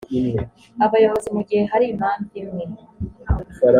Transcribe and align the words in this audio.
abayobozi 0.85 1.29
mu 1.35 1.41
gihe 1.47 1.63
hari 1.71 1.85
impamvu 1.93 2.31
imwe 2.41 2.63